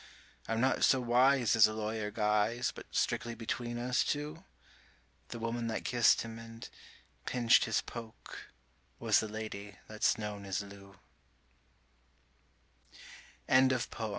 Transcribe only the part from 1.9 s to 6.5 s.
guys, but strictly between us two The woman that kissed him